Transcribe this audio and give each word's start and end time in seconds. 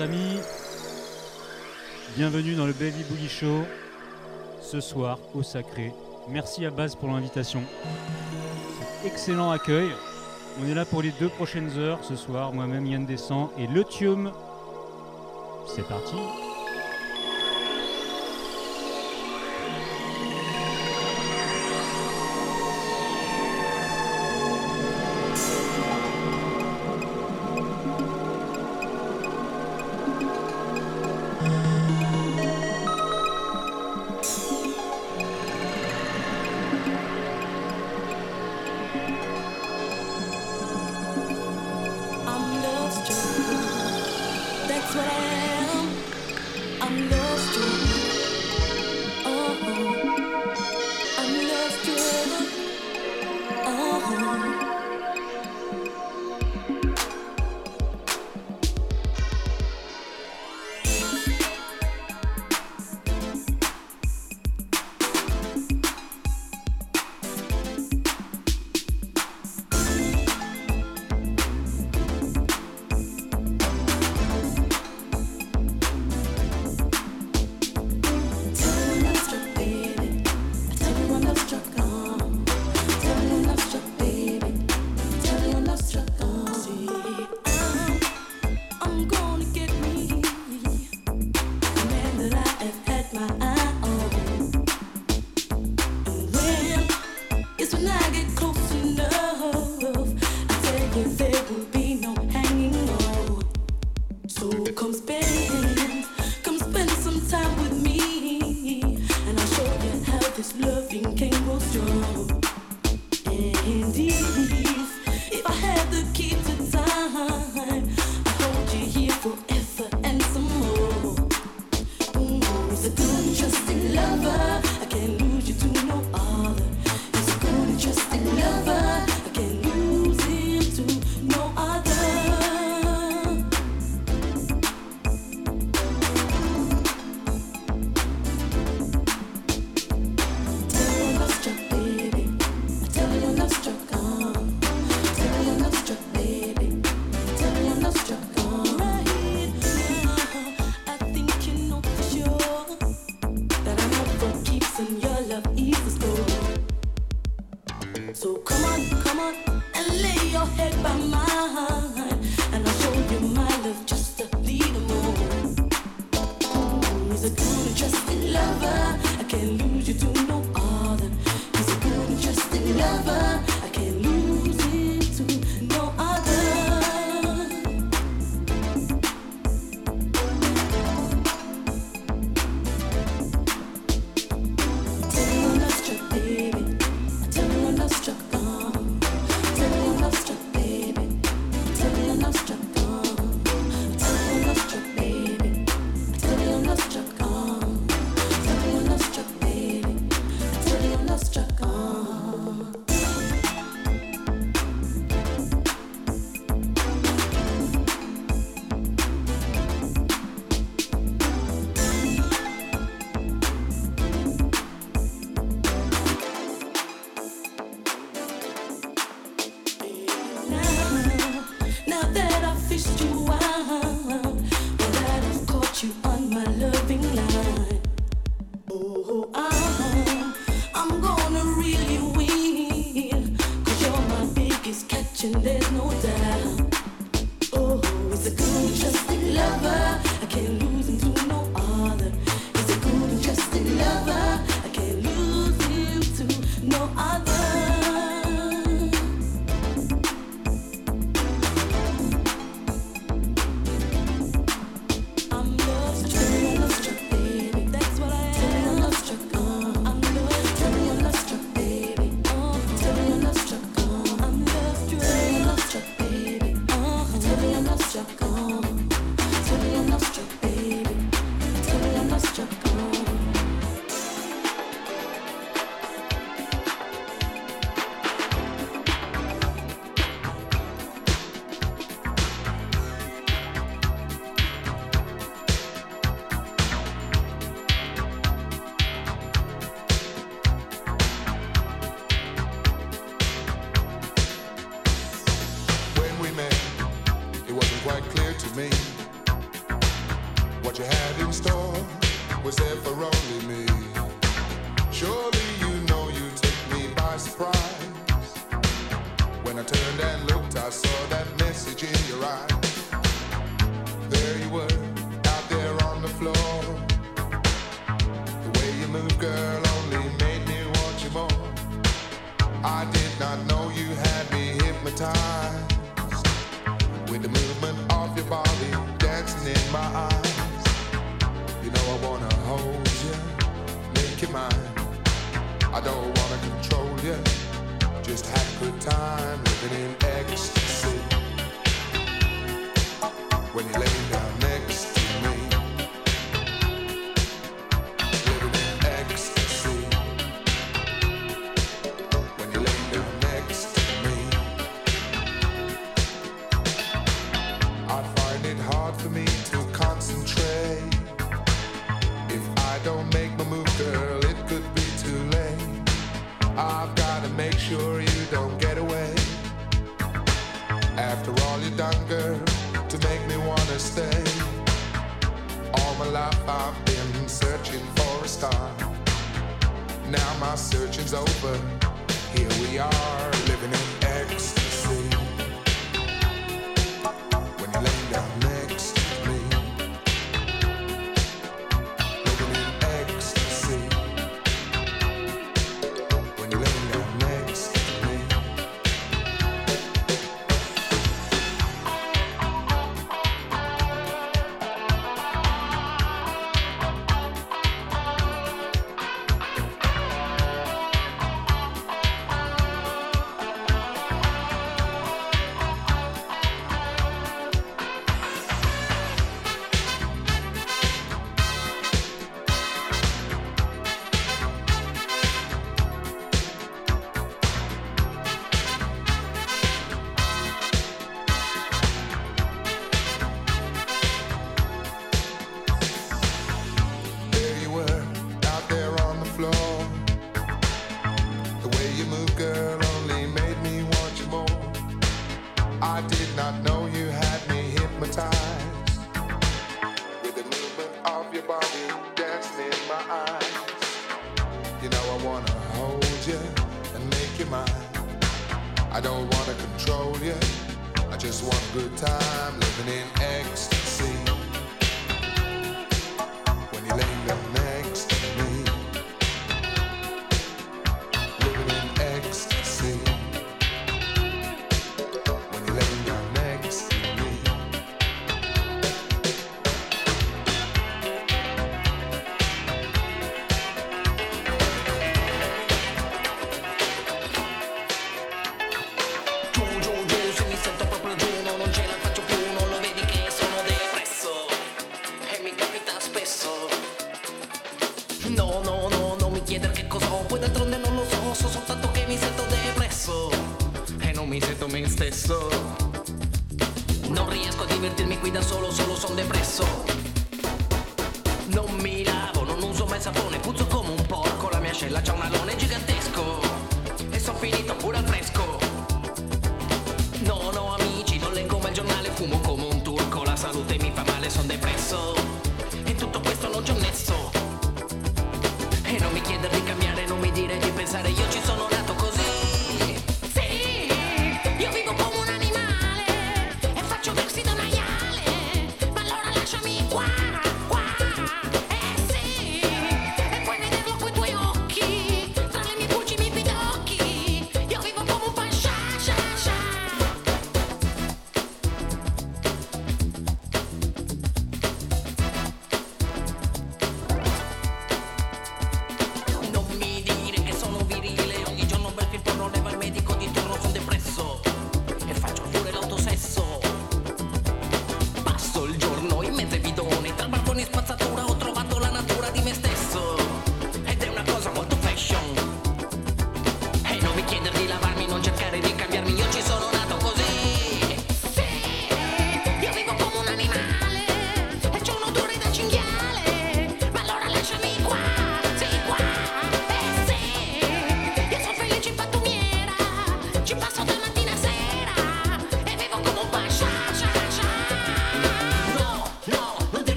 amis. 0.00 0.38
Bienvenue 2.16 2.54
dans 2.54 2.66
le 2.66 2.72
Baby 2.72 3.04
Boogie 3.08 3.28
Show. 3.28 3.64
Ce 4.62 4.80
soir, 4.80 5.18
au 5.34 5.42
sacré. 5.42 5.92
Merci 6.28 6.64
à 6.64 6.70
Baz 6.70 6.94
pour 6.94 7.08
l'invitation. 7.08 7.62
Excellent 9.04 9.50
accueil. 9.50 9.90
On 10.60 10.68
est 10.68 10.74
là 10.74 10.84
pour 10.84 11.02
les 11.02 11.12
deux 11.20 11.28
prochaines 11.28 11.70
heures 11.78 12.02
ce 12.02 12.16
soir. 12.16 12.52
Moi-même, 12.52 12.86
Yann 12.86 13.04
Descent 13.04 13.52
et 13.58 13.66
Le 13.66 13.84
Thium. 13.84 14.32
C'est 15.74 15.86
parti. 15.86 16.16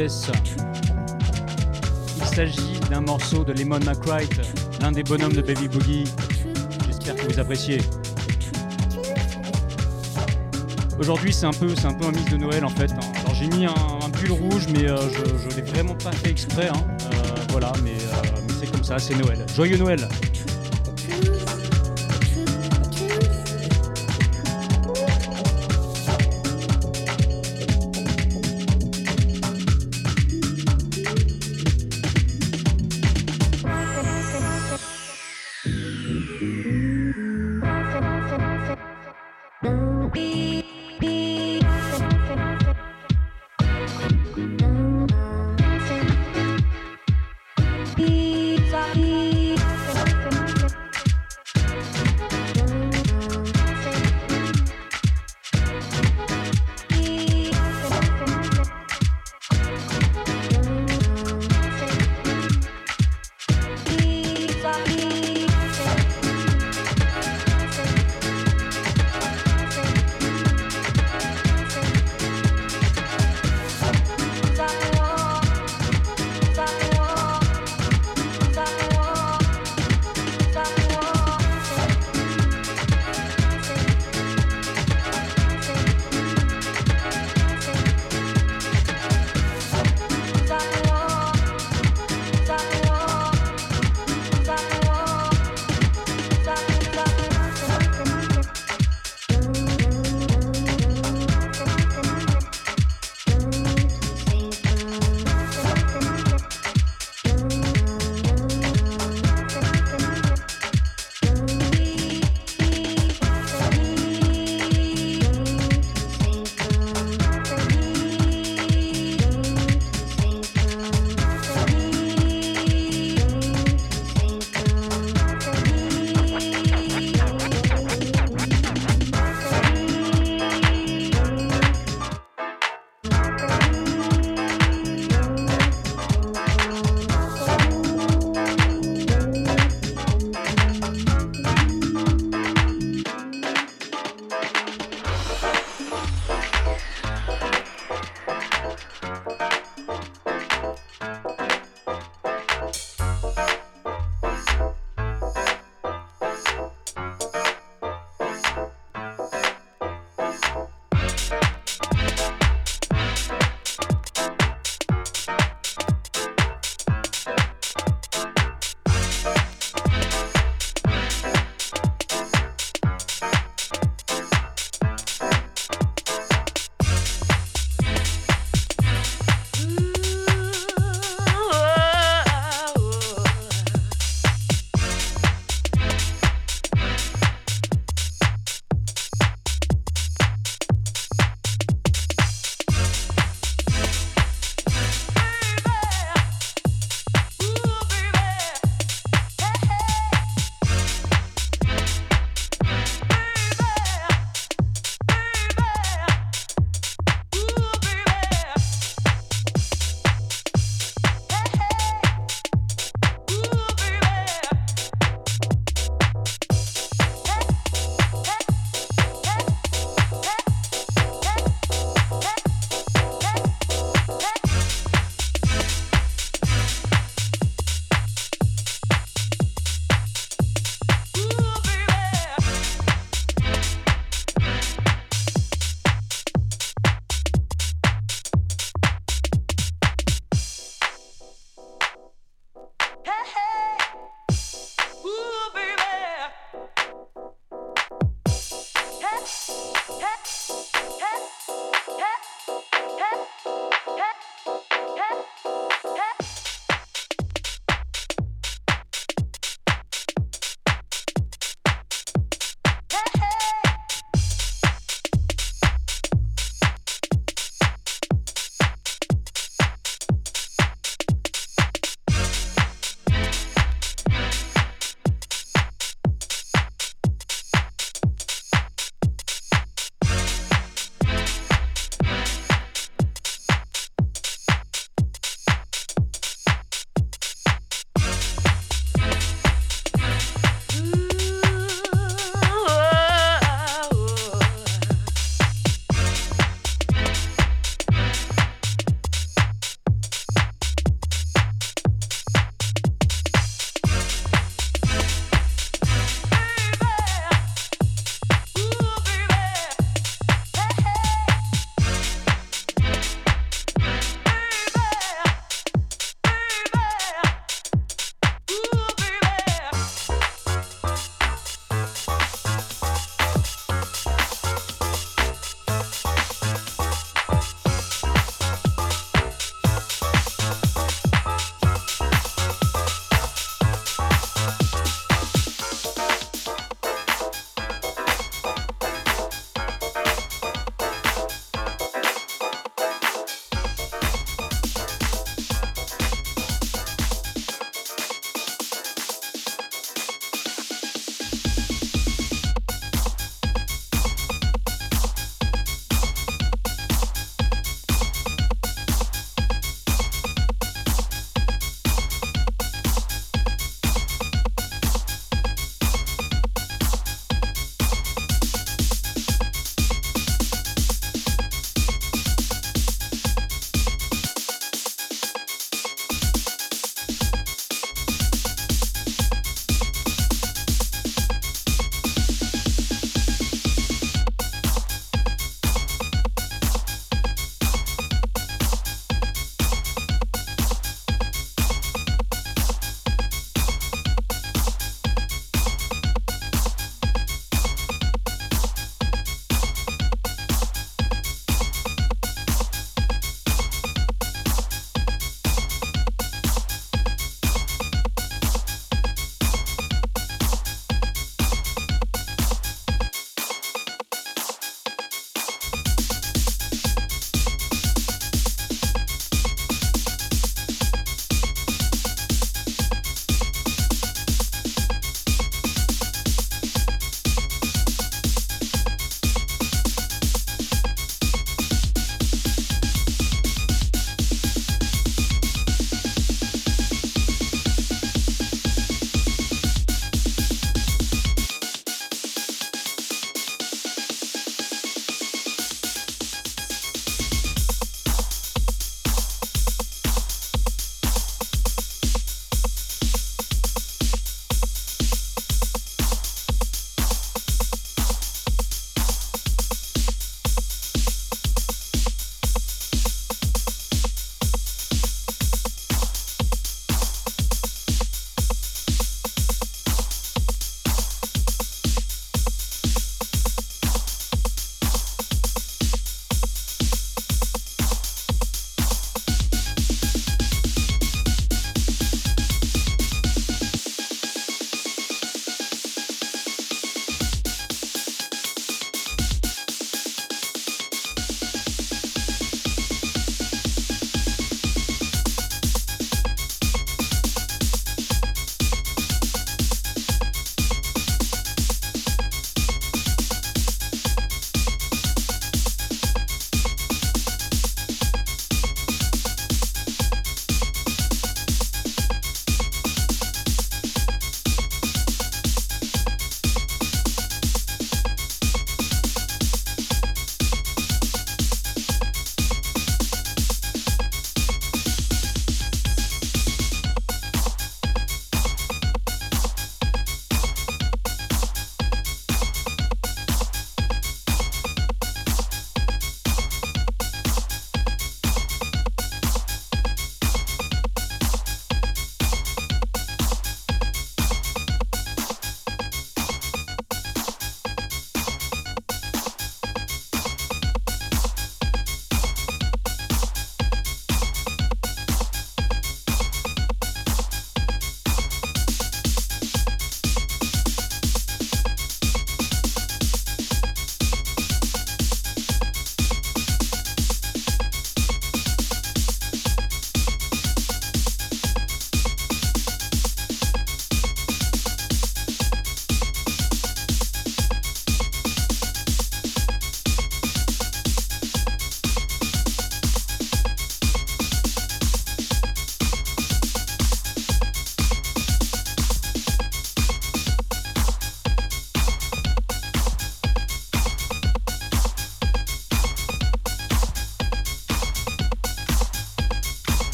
Il 0.00 0.10
s'agit 2.24 2.78
d'un 2.88 3.00
morceau 3.00 3.42
de 3.42 3.52
Lemon 3.52 3.80
McWright, 3.80 4.30
l'un 4.80 4.92
des 4.92 5.02
bonhommes 5.02 5.32
de 5.32 5.42
Baby 5.42 5.66
Boogie. 5.66 6.04
J'espère 6.86 7.16
que 7.16 7.32
vous 7.32 7.40
appréciez. 7.40 7.78
Aujourd'hui, 11.00 11.32
c'est 11.32 11.46
un 11.46 11.52
peu, 11.52 11.74
c'est 11.74 11.86
un 11.86 11.94
peu 11.94 12.06
un 12.06 12.12
mix 12.12 12.30
de 12.30 12.36
Noël 12.36 12.64
en 12.64 12.68
fait. 12.68 12.92
hein. 12.92 13.00
Alors 13.22 13.34
j'ai 13.34 13.48
mis 13.48 13.66
un, 13.66 13.74
pull 14.12 14.30
rouge, 14.30 14.66
mais 14.72 14.88
euh, 14.88 14.96
je, 15.50 15.56
l'ai 15.56 15.62
vraiment 15.62 15.96
pas 15.96 16.12
fait 16.12 16.30
exprès. 16.30 16.68
hein. 16.68 16.86
Euh, 17.12 17.16
voilà, 17.50 17.72
euh, 17.72 17.80
mais 17.82 17.96
c'est 18.60 18.70
comme 18.70 18.84
ça, 18.84 19.00
c'est 19.00 19.16
Noël. 19.16 19.44
Joyeux 19.56 19.78
Noël. 19.78 20.08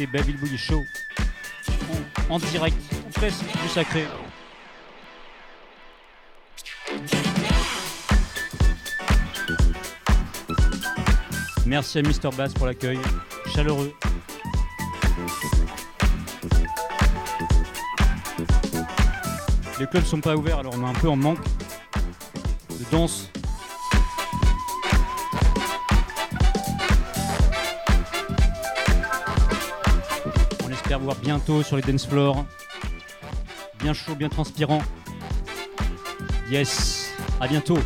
C'était 0.00 0.22
Baby 0.22 0.56
Show. 0.56 0.86
En, 2.30 2.36
en 2.36 2.38
direct, 2.38 2.78
presque 3.12 3.44
du 3.44 3.68
sacré. 3.68 4.06
Merci 11.66 11.98
à 11.98 12.02
Mister 12.02 12.30
Bass 12.34 12.54
pour 12.54 12.64
l'accueil. 12.64 12.98
Chaleureux. 13.54 13.92
Les 19.78 19.86
clubs 19.86 20.04
sont 20.04 20.22
pas 20.22 20.34
ouverts, 20.34 20.60
alors 20.60 20.72
on 20.78 20.82
est 20.82 20.88
un 20.88 20.94
peu 20.94 21.10
en 21.10 21.16
manque 21.16 21.44
de 21.44 22.84
danse. 22.90 23.30
Bientôt 31.22 31.62
sur 31.62 31.76
les 31.76 31.82
dance 31.82 32.06
floors. 32.06 32.44
Bien 33.80 33.92
chaud, 33.92 34.14
bien 34.14 34.28
transpirant. 34.28 34.82
Yes, 36.50 37.12
à 37.40 37.48
bientôt. 37.48 37.78